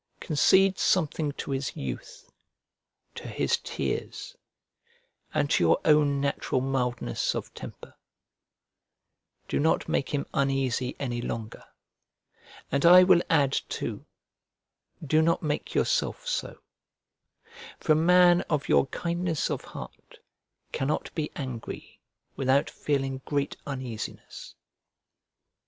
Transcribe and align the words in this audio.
Concede 0.19 0.79
something 0.79 1.31
to 1.33 1.51
his 1.51 1.75
youth, 1.75 2.31
to 3.13 3.27
his 3.27 3.57
tears, 3.57 4.35
and 5.31 5.47
to 5.51 5.63
your 5.63 5.79
own 5.85 6.19
natural 6.19 6.59
mildness 6.59 7.35
of 7.35 7.53
temper: 7.53 7.93
do 9.47 9.59
not 9.59 9.87
make 9.87 10.09
him 10.09 10.25
uneasy 10.33 10.95
any 10.99 11.21
longer, 11.21 11.63
and 12.71 12.83
I 12.83 13.03
will 13.03 13.21
add 13.29 13.51
too, 13.69 14.07
do 15.05 15.21
not 15.21 15.43
make 15.43 15.75
yourself 15.75 16.25
so; 16.27 16.61
for 17.79 17.91
a 17.91 17.95
man 17.95 18.41
of 18.49 18.67
your 18.67 18.87
kindness 18.87 19.51
of 19.51 19.65
heart 19.65 20.17
cannot 20.71 21.13
be 21.13 21.29
angry 21.35 22.01
without 22.35 22.71
feeling 22.71 23.21
great 23.25 23.55
uneasiness. 23.67 24.55